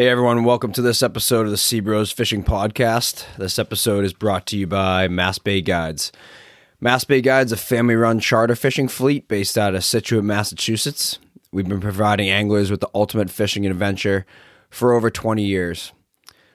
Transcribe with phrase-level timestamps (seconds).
[0.00, 3.26] Hey everyone, welcome to this episode of the Sea Bros Fishing Podcast.
[3.36, 6.10] This episode is brought to you by Mass Bay Guides.
[6.80, 11.18] Mass Bay Guides, a family run charter fishing fleet based out of Scituate, Massachusetts.
[11.52, 14.24] We've been providing anglers with the ultimate fishing adventure
[14.70, 15.92] for over 20 years.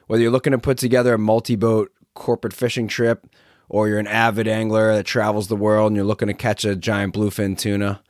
[0.08, 3.28] Whether you're looking to put together a multi boat corporate fishing trip,
[3.68, 6.74] or you're an avid angler that travels the world and you're looking to catch a
[6.74, 8.02] giant bluefin tuna,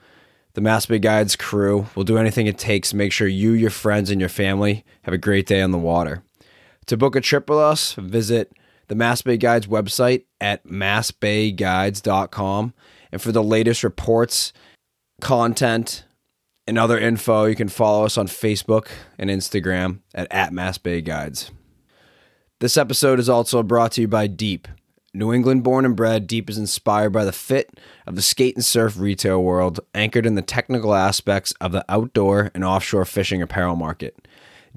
[0.57, 3.68] the Mass Bay Guides crew will do anything it takes to make sure you, your
[3.68, 6.22] friends, and your family have a great day on the water.
[6.86, 8.54] To book a trip with us, visit
[8.89, 12.72] the Mass Bay Guides website at massbayguides.com.
[13.12, 14.54] And for the latest reports,
[15.21, 16.07] content,
[16.67, 21.03] and other info, you can follow us on Facebook and Instagram at, at Mass Bay
[21.03, 21.50] Guides.
[22.61, 24.68] This episode is also brought to you by Deep.
[25.16, 28.64] New England born and bred, Deep is inspired by the fit of the skate and
[28.64, 33.77] surf retail world, anchored in the technical aspects of the outdoor and offshore fishing apparel
[33.77, 34.28] market.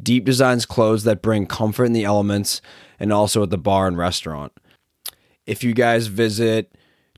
[0.02, 2.62] Deep designs clothes that bring comfort in the elements
[3.00, 4.54] and also at the bar and restaurant.
[5.46, 6.72] If you guys visit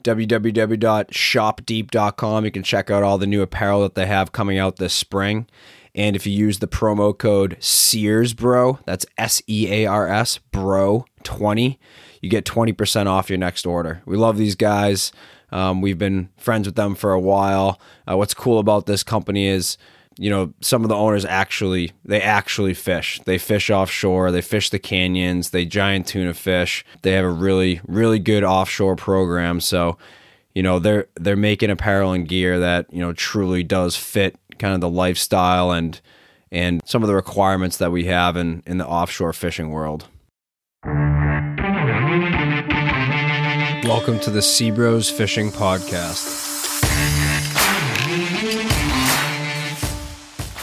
[0.03, 4.93] www.shopdeep.com, you can check out all the new apparel that they have coming out this
[4.93, 5.45] spring.
[5.93, 10.37] And if you use the promo code Sears Bro, that's S E A R S
[10.37, 11.79] Bro 20,
[12.21, 14.01] you get 20% off your next order.
[14.05, 15.11] We love these guys.
[15.51, 17.79] Um, we've been friends with them for a while.
[18.09, 19.77] Uh, what's cool about this company is,
[20.17, 23.19] you know, some of the owners actually they actually fish.
[23.25, 24.31] They fish offshore.
[24.31, 25.49] They fish the canyons.
[25.49, 26.85] They giant tuna fish.
[27.01, 29.59] They have a really really good offshore program.
[29.59, 29.97] So,
[30.53, 34.75] you know, they're they're making apparel and gear that you know truly does fit kind
[34.75, 35.99] of the lifestyle and
[36.51, 40.05] and some of the requirements that we have in in the offshore fishing world.
[43.83, 46.37] Welcome to the Sea Bros Fishing Podcast.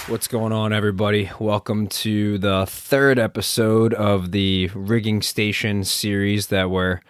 [0.09, 1.31] What's going on, everybody?
[1.41, 7.01] Welcome to the third episode of the Rigging Station series that we're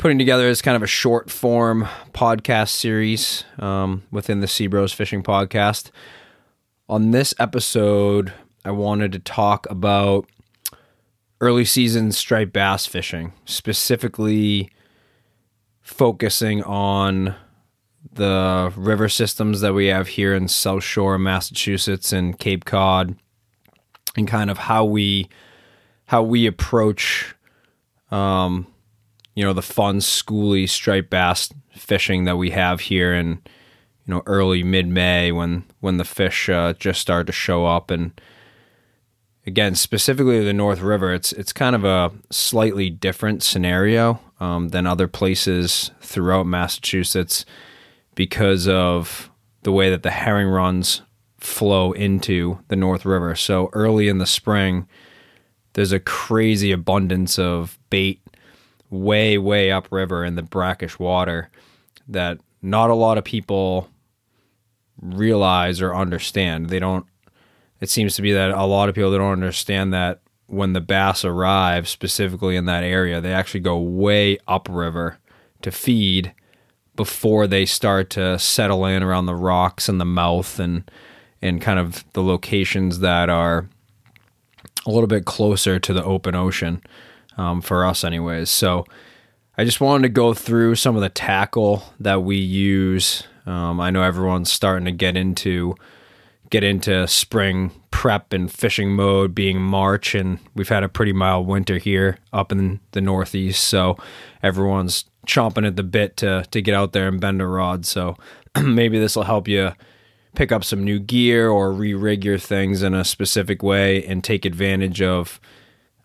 [0.00, 5.22] putting together as kind of a short form podcast series um, within the Seabros Fishing
[5.22, 5.90] Podcast.
[6.88, 8.32] On this episode,
[8.64, 10.26] I wanted to talk about
[11.38, 14.70] early season striped bass fishing, specifically
[15.82, 17.34] focusing on
[18.10, 23.16] the river systems that we have here in South Shore, Massachusetts, and Cape Cod,
[24.16, 25.28] and kind of how we
[26.06, 27.34] how we approach,
[28.10, 28.66] um,
[29.34, 33.40] you know, the fun, schooly striped bass fishing that we have here in
[34.06, 37.90] you know early mid May when when the fish uh, just start to show up
[37.90, 38.20] and
[39.46, 44.86] again specifically the North River it's it's kind of a slightly different scenario um, than
[44.86, 47.44] other places throughout Massachusetts
[48.14, 49.30] because of
[49.62, 51.02] the way that the herring runs
[51.38, 53.34] flow into the North River.
[53.34, 54.86] So early in the spring,
[55.72, 58.20] there's a crazy abundance of bait
[58.90, 61.48] way, way upriver in the brackish water
[62.08, 63.88] that not a lot of people
[65.00, 66.68] realize or understand.
[66.68, 67.06] They don't,
[67.80, 71.24] it seems to be that a lot of people don't understand that when the bass
[71.24, 75.18] arrive specifically in that area, they actually go way upriver
[75.62, 76.34] to feed
[76.96, 80.90] before they start to settle in around the rocks and the mouth and
[81.42, 83.66] and kind of the locations that are
[84.84, 86.82] a little bit closer to the open ocean
[87.40, 88.50] um, for us, anyways.
[88.50, 88.84] So
[89.56, 93.24] I just wanted to go through some of the tackle that we use.
[93.46, 95.74] Um, I know everyone's starting to get into
[96.50, 101.46] get into spring prep and fishing mode being March, and we've had a pretty mild
[101.46, 103.64] winter here up in the Northeast.
[103.64, 103.96] So
[104.42, 107.86] everyone's chomping at the bit to to get out there and bend a rod.
[107.86, 108.16] So
[108.62, 109.72] maybe this will help you
[110.34, 114.44] pick up some new gear or re-rig your things in a specific way and take
[114.44, 115.40] advantage of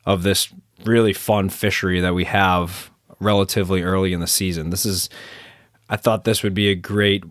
[0.06, 0.54] of this
[0.84, 4.70] really fun fishery that we have relatively early in the season.
[4.70, 5.10] This is
[5.90, 7.24] I thought this would be a great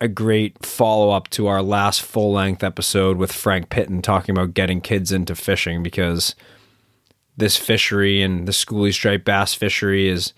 [0.00, 4.54] a great follow up to our last full length episode with Frank Pitton talking about
[4.54, 6.34] getting kids into fishing because
[7.36, 10.32] this fishery and the schoolie striped bass fishery is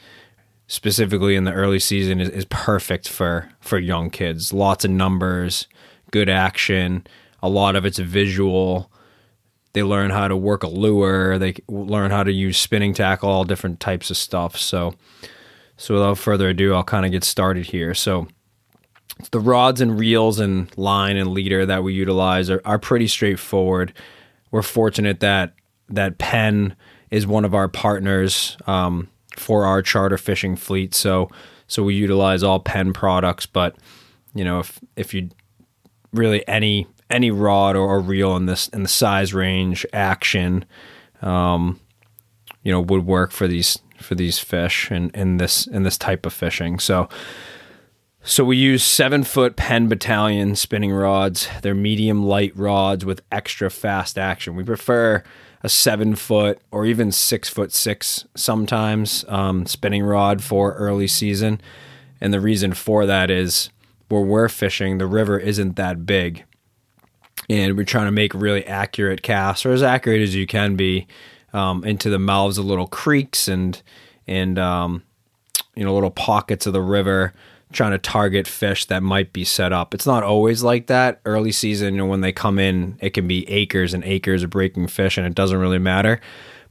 [0.68, 4.52] specifically in the early season is, is perfect for for young kids.
[4.52, 5.66] Lots of numbers,
[6.10, 7.06] good action,
[7.42, 8.90] a lot of it's visual.
[9.76, 11.38] They learn how to work a lure.
[11.38, 14.56] They learn how to use spinning tackle, all different types of stuff.
[14.56, 14.94] So,
[15.76, 17.92] so without further ado, I'll kind of get started here.
[17.92, 18.26] So,
[19.32, 23.92] the rods and reels and line and leader that we utilize are, are pretty straightforward.
[24.50, 25.52] We're fortunate that
[25.90, 26.74] that Penn
[27.10, 30.94] is one of our partners um, for our charter fishing fleet.
[30.94, 31.28] So
[31.66, 33.44] so we utilize all Penn products.
[33.44, 33.76] But
[34.34, 35.28] you know if if you
[36.14, 40.64] really any any rod or, or reel in this in the size range action
[41.22, 41.80] um,
[42.62, 46.26] you know would work for these for these fish and in this in this type
[46.26, 47.08] of fishing so
[48.28, 51.48] so we use seven foot Penn Battalion spinning rods.
[51.62, 54.56] They're medium light rods with extra fast action.
[54.56, 55.22] We prefer
[55.62, 61.60] a seven foot or even six foot six sometimes um, spinning rod for early season.
[62.20, 63.70] And the reason for that is
[64.08, 66.44] where we're fishing, the river isn't that big.
[67.48, 71.06] And we're trying to make really accurate casts, or as accurate as you can be,
[71.52, 73.80] um, into the mouths of little creeks and
[74.26, 75.02] and um,
[75.74, 77.32] you know little pockets of the river
[77.72, 79.92] trying to target fish that might be set up.
[79.92, 81.20] It's not always like that.
[81.24, 84.50] Early season, you know, when they come in, it can be acres and acres of
[84.50, 86.20] breaking fish, and it doesn't really matter.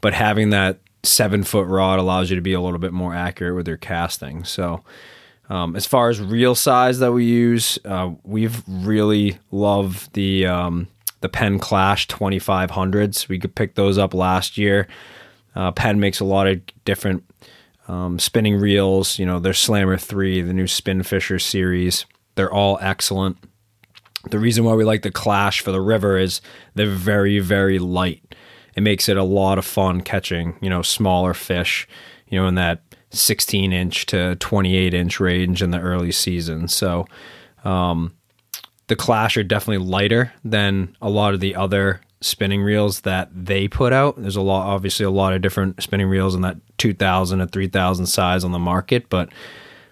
[0.01, 3.55] But having that seven foot rod allows you to be a little bit more accurate
[3.55, 4.43] with your casting.
[4.43, 4.83] So,
[5.49, 10.87] um, as far as reel size that we use, uh, we've really loved the um,
[11.21, 13.27] the Penn Clash 2500s.
[13.27, 14.87] We could pick those up last year.
[15.55, 17.23] Uh, Penn makes a lot of different
[17.87, 22.05] um, spinning reels, you know, their Slammer 3, the new Spin Fisher series.
[22.35, 23.37] They're all excellent.
[24.29, 26.41] The reason why we like the Clash for the river is
[26.73, 28.35] they're very, very light.
[28.75, 31.87] It makes it a lot of fun catching, you know, smaller fish,
[32.27, 32.81] you know, in that
[33.11, 36.67] 16 inch to 28 inch range in the early season.
[36.67, 37.05] So,
[37.63, 38.13] um,
[38.87, 43.67] the Clash are definitely lighter than a lot of the other spinning reels that they
[43.67, 44.21] put out.
[44.21, 48.05] There's a lot, obviously, a lot of different spinning reels in that 2000 to 3000
[48.05, 49.29] size on the market, but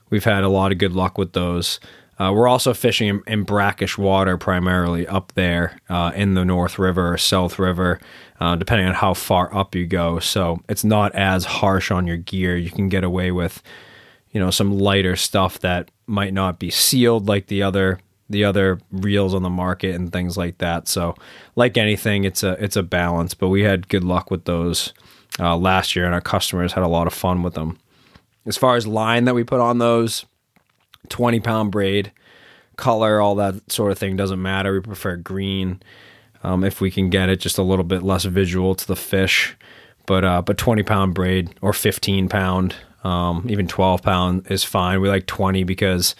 [0.10, 1.80] we've had a lot of good luck with those.
[2.24, 6.80] Uh, we're also fishing in, in, brackish water primarily up there uh, in the North
[6.80, 8.00] River or South River,
[8.40, 10.20] uh, depending on how far up you go.
[10.20, 12.56] So it's not as harsh on your gear.
[12.56, 13.62] You can get away with,
[14.32, 18.00] you know, some lighter stuff that might not be sealed like the other
[18.30, 20.88] the other reels on the market and things like that.
[20.88, 21.16] So,
[21.58, 23.34] like anything, it's a it's a balance.
[23.34, 24.94] But we had good luck with those
[25.40, 27.80] uh, last year, and our customers had a lot of fun with them.
[28.46, 30.26] As far as line that we put on those,
[31.10, 32.12] twenty pound braid,
[32.76, 34.74] color, all that sort of thing doesn't matter.
[34.74, 35.82] We prefer green
[36.44, 39.56] um, if we can get it just a little bit less visual to the fish.
[40.06, 45.00] But uh, but twenty pound braid or fifteen pound, um, even twelve pound is fine.
[45.00, 46.16] We like twenty because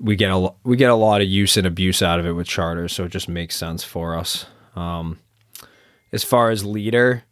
[0.00, 2.46] we get a we get a lot of use and abuse out of it with
[2.48, 4.46] charters, so it just makes sense for us.
[4.74, 5.18] Um,
[6.12, 7.24] as far as leader,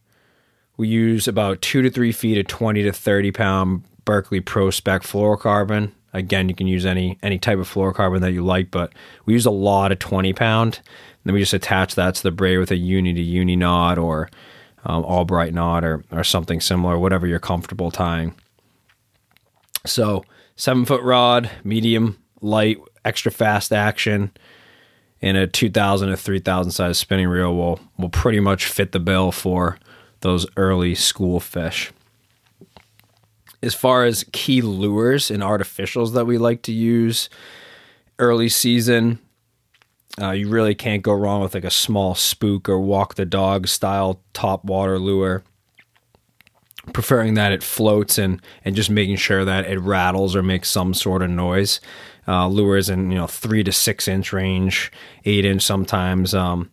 [0.76, 5.02] we use about two to three feet of twenty to thirty pound Berkley Pro Spec
[5.02, 5.90] fluorocarbon.
[6.16, 8.92] Again, you can use any any type of fluorocarbon that you like, but
[9.26, 10.76] we use a lot of twenty pound.
[10.76, 10.84] And
[11.24, 14.30] then we just attach that to the braid with a uni to uni knot or
[14.84, 18.34] um, Albright knot or or something similar, whatever you're comfortable tying.
[19.84, 20.24] So
[20.56, 24.30] seven foot rod, medium light, extra fast action,
[25.20, 29.32] and a 2000 to 3000 size spinning reel will will pretty much fit the bill
[29.32, 29.78] for
[30.20, 31.92] those early school fish.
[33.66, 37.28] As far as key lures and artificials that we like to use
[38.18, 39.18] early season,
[40.20, 43.66] uh, you really can't go wrong with like a small spook or walk the dog
[43.66, 45.42] style top water lure.
[46.92, 50.94] Preferring that it floats and and just making sure that it rattles or makes some
[50.94, 51.80] sort of noise
[52.28, 54.92] uh, lures in you know three to six inch range,
[55.24, 56.32] eight inch sometimes.
[56.32, 56.70] Um,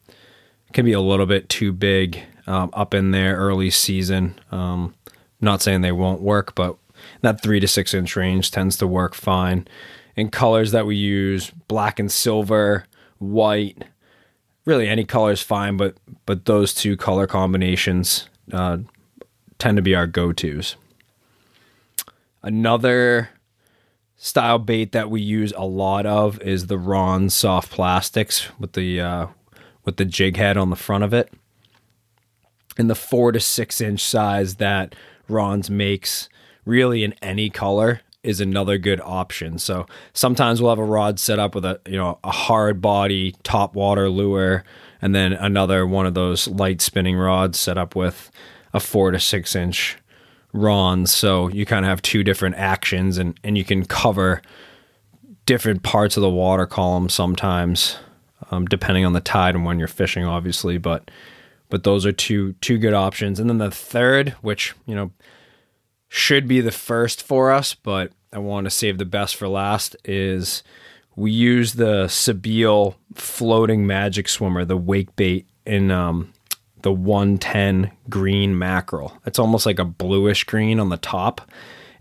[0.71, 4.39] can be a little bit too big um, up in there early season.
[4.51, 4.93] Um,
[5.39, 6.77] not saying they won't work, but
[7.21, 9.67] that three to six inch range tends to work fine.
[10.15, 12.85] In colors that we use, black and silver,
[13.17, 13.83] white,
[14.65, 18.77] really any color is fine, but but those two color combinations uh,
[19.57, 20.75] tend to be our go tos.
[22.41, 23.29] Another
[24.17, 29.01] style bait that we use a lot of is the RonZ soft plastics with the
[29.01, 29.27] uh,
[29.83, 31.31] with the jig head on the front of it.
[32.77, 34.95] In the four to six inch size that
[35.29, 36.29] RonZ makes,
[36.65, 39.59] really in any color, is another good option.
[39.59, 43.35] So sometimes we'll have a rod set up with a you know a hard body
[43.43, 44.63] top water lure,
[45.01, 48.31] and then another one of those light spinning rods set up with
[48.73, 49.97] a four to six inch
[50.53, 51.09] RonZ.
[51.09, 54.41] So you kind of have two different actions and, and you can cover
[55.45, 57.97] different parts of the water column sometimes,
[58.51, 60.77] um, depending on the tide and when you're fishing, obviously.
[60.77, 61.09] But
[61.69, 63.39] but those are two two good options.
[63.39, 65.11] And then the third, which, you know,
[66.13, 69.95] should be the first for us, but I want to save the best for last,
[70.05, 70.61] is
[71.15, 76.31] we use the Sebile floating magic swimmer, the wake bait in um,
[76.83, 79.17] the 110 green mackerel.
[79.25, 81.49] It's almost like a bluish green on the top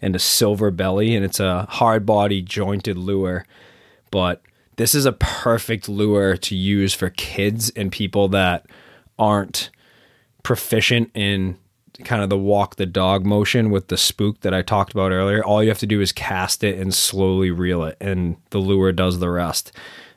[0.03, 3.47] and a silver belly, and it's a hard body jointed lure.
[4.11, 4.43] But
[4.77, 8.67] this is a perfect lure to use for kids and people that
[9.19, 9.71] aren't
[10.43, 11.57] proficient in
[12.05, 15.45] kind of the walk the dog motion with the spook that I talked about earlier.
[15.45, 18.93] All you have to do is cast it and slowly reel it, and the lure
[18.93, 19.73] does the rest.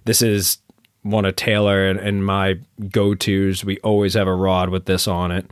[0.06, 0.60] This is
[1.02, 3.64] one of Taylor and, and my go tos.
[3.64, 5.52] We always have a rod with this on it.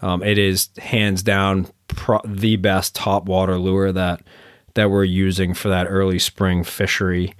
[0.00, 4.22] Um, it is hands down pro- the best top water lure that
[4.74, 7.34] that we're using for that early spring fishery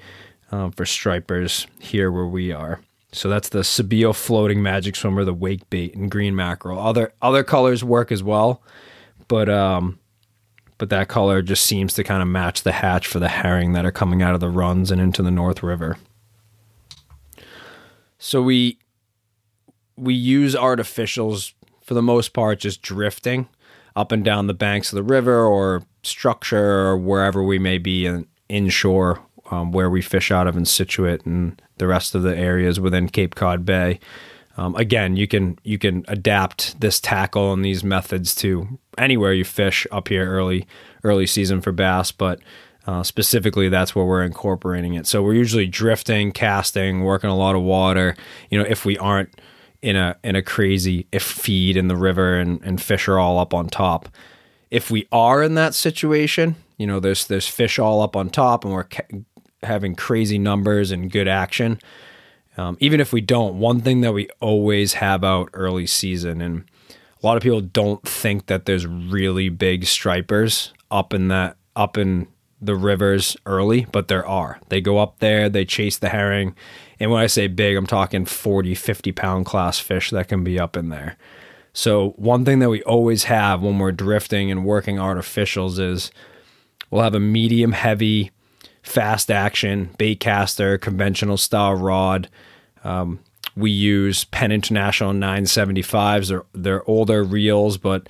[0.50, 2.80] um, for stripers here where we are.
[3.12, 6.78] So that's the Sebile floating magic swimmer, the wake bait and green mackerel.
[6.78, 8.62] Other other colors work as well,
[9.28, 9.98] but um,
[10.78, 13.84] but that color just seems to kind of match the hatch for the herring that
[13.84, 15.98] are coming out of the runs and into the North River.
[18.18, 18.78] So we
[19.96, 21.52] we use artificials
[21.82, 23.48] for the most part just drifting
[23.94, 28.06] up and down the banks of the river or structure or wherever we may be
[28.06, 29.20] in, inshore
[29.52, 33.08] um, where we fish out of in Scituate and the rest of the areas within
[33.08, 34.00] Cape Cod Bay.
[34.56, 39.44] Um, again, you can you can adapt this tackle and these methods to anywhere you
[39.44, 40.66] fish up here early
[41.04, 42.40] early season for bass, but
[42.86, 45.06] uh, specifically that's where we're incorporating it.
[45.06, 48.16] So we're usually drifting, casting, working a lot of water.
[48.50, 49.38] You know, if we aren't
[49.82, 53.38] in a in a crazy if feed in the river and, and fish are all
[53.38, 54.08] up on top.
[54.70, 58.64] If we are in that situation, you know, there's there's fish all up on top
[58.64, 59.06] and we're ca-
[59.62, 61.78] having crazy numbers and good action.
[62.56, 66.64] Um, even if we don't, one thing that we always have out early season, and
[66.90, 71.96] a lot of people don't think that there's really big stripers up in that up
[71.96, 72.26] in
[72.60, 74.60] the rivers early, but there are.
[74.68, 76.54] They go up there, they chase the herring,
[77.00, 80.60] and when I say big, I'm talking 40, 50 pound class fish that can be
[80.60, 81.16] up in there.
[81.72, 86.12] So, one thing that we always have when we're drifting and working artificials is
[86.90, 88.30] we'll have a medium heavy
[88.82, 92.28] fast action bait caster, conventional style rod.
[92.84, 93.20] Um,
[93.54, 96.28] we use Penn International 975s.
[96.28, 98.08] They're, they're older reels, but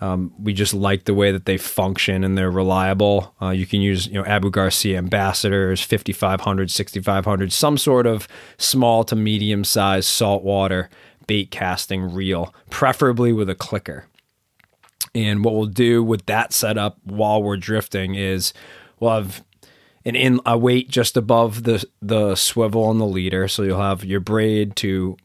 [0.00, 3.34] um, we just like the way that they function and they're reliable.
[3.40, 9.04] Uh, you can use, you know, Abu Garcia Ambassadeurs, 5500, 6500, some sort of small
[9.04, 10.88] to medium sized saltwater
[11.26, 14.06] bait casting reel, preferably with a clicker.
[15.14, 18.54] And what we'll do with that setup while we're drifting is
[18.98, 19.44] we'll have
[20.04, 24.04] an in a weight just above the the swivel on the leader, so you'll have
[24.04, 25.16] your braid to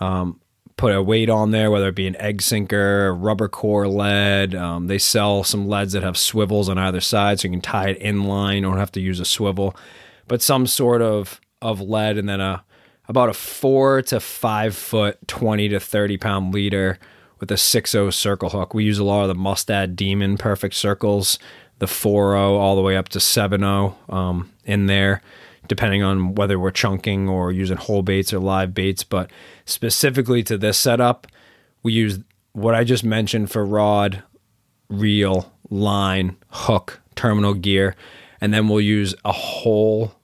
[0.00, 0.40] um,
[0.76, 4.54] put a weight on there, whether it be an egg sinker, rubber core lead.
[4.54, 7.90] Um, they sell some leads that have swivels on either side, so you can tie
[7.90, 8.62] it in line.
[8.62, 9.76] Don't have to use a swivel,
[10.28, 12.64] but some sort of of lead, and then a
[13.08, 16.98] about a four to five foot, twenty to thirty pound leader
[17.42, 18.72] with a 6.0 circle hook.
[18.72, 21.40] We use a lot of the Mustad Demon perfect circles
[21.82, 25.20] the 4.0 all the way up to 7.0 um, in there,
[25.66, 29.02] depending on whether we're chunking or using whole baits or live baits.
[29.02, 29.32] But
[29.64, 31.26] specifically to this setup,
[31.82, 32.20] we use
[32.52, 34.22] what I just mentioned for rod,
[34.88, 37.96] reel, line, hook, terminal gear,
[38.40, 40.14] and then we'll use a whole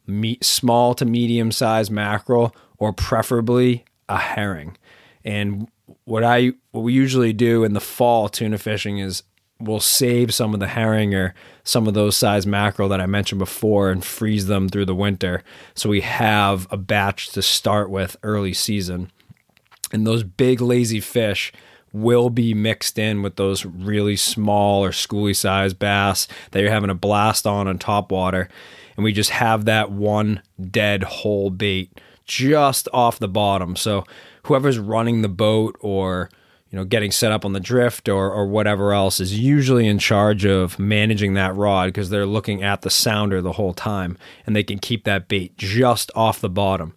[0.40, 4.76] small to medium size mackerel, or preferably a herring.
[5.24, 5.68] And
[6.04, 9.24] what I what we usually do in the fall tuna fishing is
[9.60, 11.34] we'll save some of the herring or
[11.64, 15.42] some of those size mackerel that I mentioned before and freeze them through the winter.
[15.74, 19.10] So we have a batch to start with early season.
[19.92, 21.52] And those big lazy fish
[21.92, 26.90] will be mixed in with those really small or schooly size bass that you're having
[26.90, 28.48] a blast on on top water.
[28.96, 33.74] And we just have that one dead whole bait just off the bottom.
[33.74, 34.04] So
[34.44, 36.30] whoever's running the boat or
[36.70, 39.98] you know, getting set up on the drift or, or whatever else is usually in
[39.98, 44.54] charge of managing that rod because they're looking at the sounder the whole time and
[44.54, 46.94] they can keep that bait just off the bottom.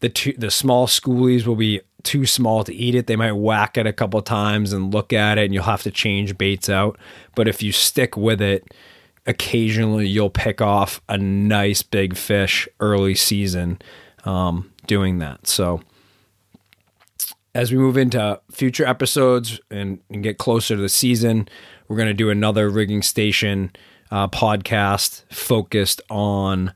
[0.00, 3.06] The two, the small schoolies will be too small to eat it.
[3.06, 5.90] They might whack it a couple times and look at it and you'll have to
[5.90, 6.98] change baits out.
[7.34, 8.72] But if you stick with it,
[9.26, 13.80] occasionally you'll pick off a nice big fish early season
[14.24, 15.46] um, doing that.
[15.46, 15.82] So
[17.54, 21.48] as we move into future episodes and, and get closer to the season,
[21.88, 23.72] we're going to do another rigging station
[24.10, 26.72] uh, podcast focused on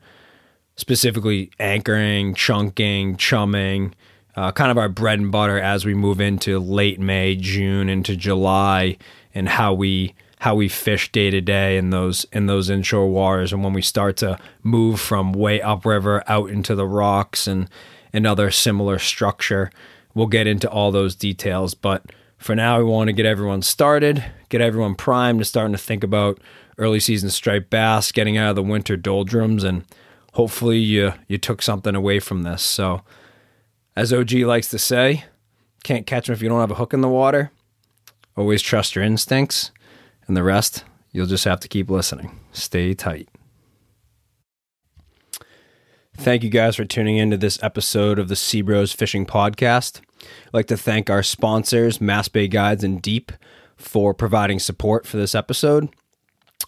[0.76, 3.94] specifically anchoring, chunking, chumming,
[4.34, 8.16] uh, kind of our bread and butter as we move into late May, June, into
[8.16, 8.96] July,
[9.34, 13.52] and how we how we fish day to day in those in those inshore waters,
[13.52, 17.68] and when we start to move from way upriver out into the rocks and
[18.12, 19.70] and other similar structure.
[20.14, 22.04] We'll get into all those details, but
[22.42, 26.02] for now, we want to get everyone started, get everyone primed to starting to think
[26.02, 26.40] about
[26.76, 29.84] early season striped bass, getting out of the winter doldrums, and
[30.32, 32.62] hopefully you you took something away from this.
[32.62, 33.02] So,
[33.94, 35.24] as OG likes to say,
[35.84, 37.52] can't catch them if you don't have a hook in the water.
[38.36, 39.70] Always trust your instincts,
[40.26, 42.40] and the rest you'll just have to keep listening.
[42.52, 43.28] Stay tight.
[46.22, 50.00] Thank you guys for tuning in to this episode of the Seabros Fishing Podcast.
[50.20, 53.32] I'd like to thank our sponsors, Mass Bay Guides and Deep,
[53.76, 55.88] for providing support for this episode.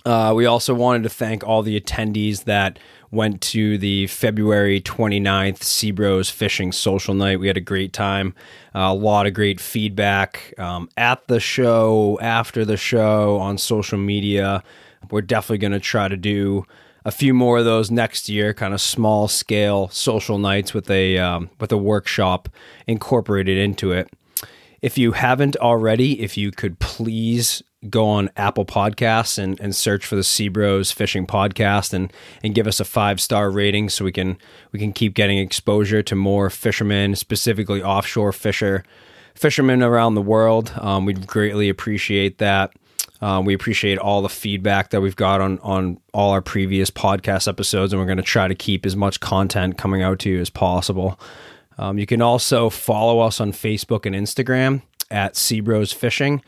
[0.04, 2.80] Uh, we also wanted to thank all the attendees that
[3.12, 7.38] went to the February 29th Seabros Fishing Social Night.
[7.38, 8.34] We had a great time,
[8.74, 13.98] uh, a lot of great feedback um, at the show, after the show, on social
[13.98, 14.64] media.
[15.12, 16.66] We're definitely going to try to do
[17.04, 21.18] a few more of those next year, kind of small scale social nights with a
[21.18, 22.48] um, with a workshop
[22.86, 24.10] incorporated into it.
[24.80, 30.06] If you haven't already, if you could please go on Apple Podcasts and, and search
[30.06, 34.12] for the Seabros Fishing Podcast and and give us a five star rating so we
[34.12, 34.38] can
[34.72, 38.84] we can keep getting exposure to more fishermen, specifically offshore fisher
[39.34, 40.72] fishermen around the world.
[40.76, 42.72] Um, we'd greatly appreciate that.
[43.24, 47.48] Um, we appreciate all the feedback that we've got on on all our previous podcast
[47.48, 50.40] episodes, and we're going to try to keep as much content coming out to you
[50.40, 51.18] as possible.
[51.78, 56.42] Um, you can also follow us on Facebook and Instagram at Seabros Fishing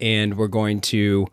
[0.00, 1.26] and we're going to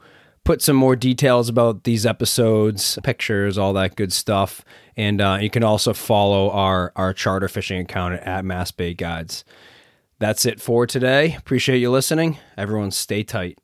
[0.44, 4.64] put some more details about these episodes, pictures, all that good stuff.
[4.96, 9.44] And uh, you can also follow our our charter fishing account at Mass Bay Guides.
[10.20, 11.36] That's it for today.
[11.36, 12.38] Appreciate you listening.
[12.58, 13.60] Everyone, stay tight.